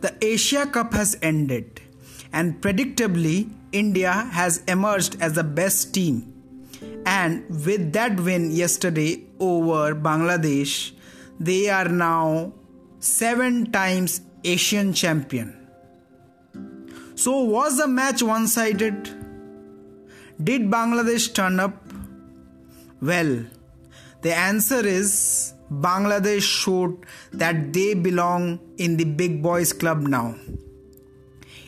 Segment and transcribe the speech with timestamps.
[0.00, 1.80] The Asia Cup has ended,
[2.32, 6.34] and predictably, India has emerged as the best team.
[7.04, 10.92] And with that win yesterday over Bangladesh,
[11.40, 12.52] they are now
[13.00, 15.54] seven times Asian champion.
[17.14, 19.08] So, was the match one sided?
[20.42, 21.82] Did Bangladesh turn up?
[23.00, 23.44] Well,
[24.22, 30.34] the answer is Bangladesh showed that they belong in the big boys club now.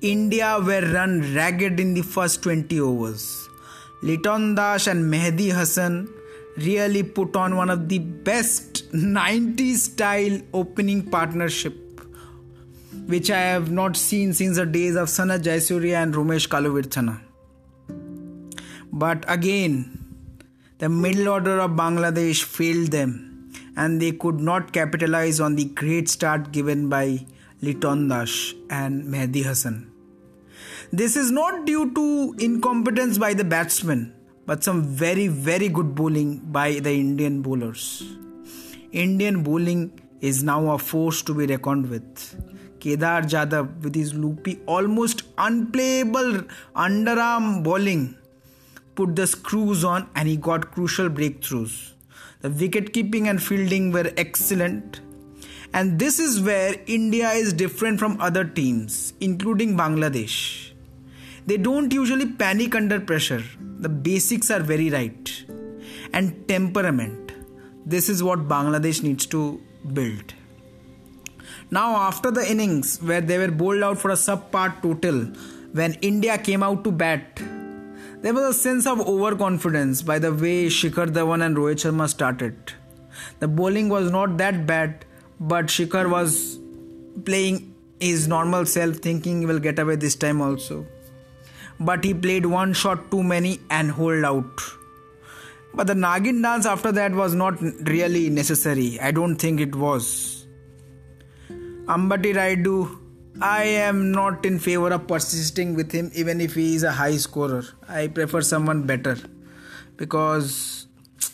[0.00, 3.48] India were run ragged in the first 20 overs.
[4.02, 6.08] Liton Das and Mehdi Hasan
[6.56, 11.78] really put on one of the best 90s style opening partnership
[13.06, 17.20] which I have not seen since the days of Sanath Jayasuriya and Romesh Kaluwitharana.
[18.92, 19.98] But again,
[20.78, 23.31] the middle order of Bangladesh failed them
[23.76, 27.24] and they could not capitalize on the great start given by
[27.62, 29.90] Liton Das and Mehdi Hasan.
[30.92, 34.14] This is not due to incompetence by the batsmen,
[34.46, 38.02] but some very, very good bowling by the Indian bowlers.
[38.92, 42.36] Indian bowling is now a force to be reckoned with.
[42.78, 46.42] Kedar Jadhav, with his loopy, almost unplayable
[46.74, 48.16] underarm bowling,
[48.96, 51.92] put the screws on and he got crucial breakthroughs.
[52.42, 55.00] The wicket keeping and fielding were excellent.
[55.72, 60.72] And this is where India is different from other teams, including Bangladesh.
[61.46, 63.44] They don't usually panic under pressure.
[63.78, 65.44] The basics are very right.
[66.12, 67.32] And temperament.
[67.86, 69.60] This is what Bangladesh needs to
[69.92, 70.34] build.
[71.70, 75.26] Now, after the innings where they were bowled out for a subpar total,
[75.72, 77.40] when India came out to bat,
[78.22, 82.72] there was a sense of overconfidence by the way Shikhar Dhawan and Rohit Sharma started.
[83.40, 85.04] The bowling was not that bad,
[85.38, 86.58] but Shikhar was
[87.24, 90.86] playing his normal self, thinking he will get away this time also
[91.80, 94.62] but he played one shot too many and hold out.
[95.74, 99.00] But the Nagin dance after that was not really necessary.
[99.00, 100.46] I don't think it was.
[101.86, 102.98] Ambati Rayudu,
[103.40, 107.16] I am not in favor of persisting with him even if he is a high
[107.16, 107.64] scorer.
[107.88, 109.16] I prefer someone better
[109.96, 110.86] because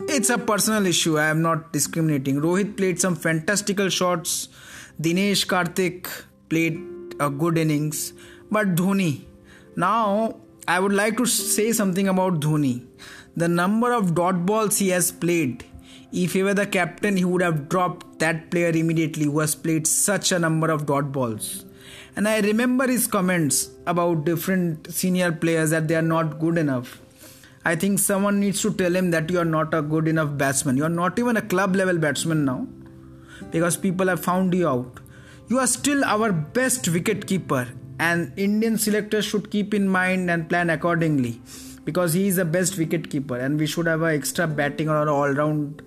[0.00, 1.18] it's a personal issue.
[1.18, 2.40] I am not discriminating.
[2.40, 4.48] Rohit played some fantastical shots.
[5.00, 6.08] Dinesh Karthik
[6.48, 6.80] played
[7.18, 8.12] a good innings.
[8.50, 9.24] But Dhoni,
[9.76, 10.36] now,
[10.68, 12.86] I would like to say something about Dhoni.
[13.36, 15.64] The number of dot balls he has played.
[16.12, 19.86] If he were the captain, he would have dropped that player immediately who has played
[19.86, 21.64] such a number of dot balls.
[22.16, 27.00] And I remember his comments about different senior players that they are not good enough.
[27.64, 30.76] I think someone needs to tell him that you are not a good enough batsman.
[30.76, 32.66] You are not even a club level batsman now
[33.50, 35.00] because people have found you out.
[35.48, 37.68] You are still our best wicket keeper
[37.98, 41.40] and Indian selectors should keep in mind and plan accordingly
[41.84, 45.08] because he is the best wicket keeper and we should have an extra batting or
[45.08, 45.82] all round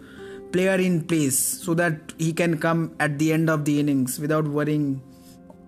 [0.52, 4.48] player in place so that he can come at the end of the innings without
[4.48, 5.02] worrying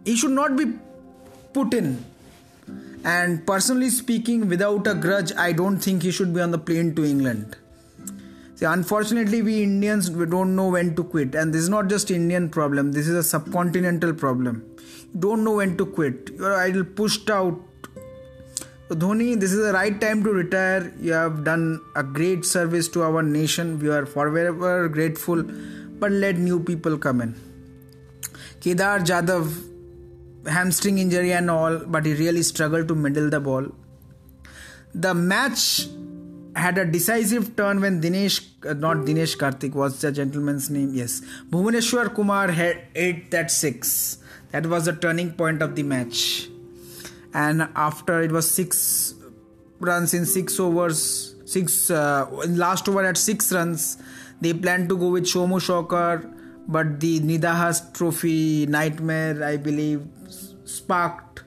[0.06, 0.66] he should not be
[1.54, 2.04] put in
[3.04, 6.96] and personally speaking without a grudge i don't think he should be on the plane
[6.96, 7.62] to england
[8.60, 12.10] See, unfortunately, we Indians we don't know when to quit, and this is not just
[12.10, 12.94] Indian problem.
[12.94, 14.62] This is a subcontinental problem
[15.20, 16.32] don't know when to quit.
[16.38, 17.60] You're idle, pushed out.
[18.88, 20.94] So Dhoni, this is the right time to retire.
[21.00, 23.80] You have done a great service to our nation.
[23.80, 25.44] We are forever grateful.
[25.44, 27.36] But let new people come in.
[28.60, 29.52] Kedar Jadhav,
[30.48, 33.68] hamstring injury and all, but he really struggled to middle the ball.
[34.94, 35.88] The match
[36.56, 40.94] had a decisive turn when Dinesh, uh, not Dinesh Karthik, was the gentleman's name?
[40.94, 44.20] Yes, Bhuvneshwar Kumar had eight that six
[44.52, 46.48] that was the turning point of the match.
[47.34, 49.14] And after it was six
[49.80, 53.98] runs in six overs, six uh, last over at six runs,
[54.40, 56.34] they planned to go with Soumya Sarkar,
[56.68, 60.08] but the Nidahas Trophy nightmare, I believe,
[60.86, 61.44] sparked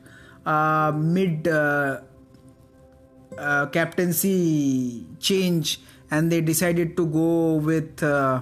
[0.47, 2.01] uh, mid uh,
[3.39, 5.81] uh, captaincy change,
[6.11, 8.41] and they decided to go with uh,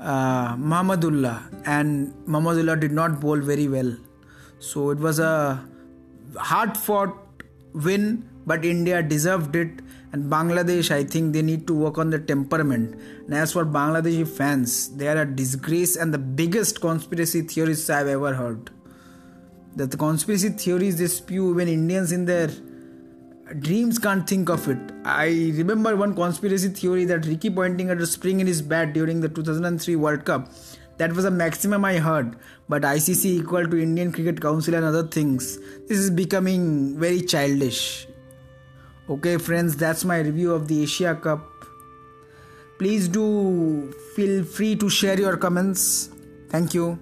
[0.00, 3.96] uh, and Mahmudullah did not bowl very well.
[4.60, 5.64] So it was a
[6.36, 7.16] hard fought
[7.74, 9.80] win, but India deserved it.
[10.10, 12.94] And Bangladesh, I think they need to work on the temperament.
[13.26, 18.06] And as for Bangladeshi fans, they are a disgrace and the biggest conspiracy theorists I've
[18.06, 18.70] ever heard.
[19.78, 22.48] That the conspiracy theories they spew when Indians in their
[23.60, 24.78] dreams can't think of it.
[25.04, 29.20] I remember one conspiracy theory that Ricky Ponting at a spring in his bat during
[29.20, 30.50] the 2003 World Cup
[30.96, 32.34] That was a maximum I heard.
[32.68, 35.58] But ICC equal to Indian Cricket Council and other things.
[35.86, 38.08] This is becoming very childish.
[39.08, 41.46] Okay, friends, that's my review of the Asia Cup.
[42.80, 46.10] Please do feel free to share your comments.
[46.48, 46.98] Thank you.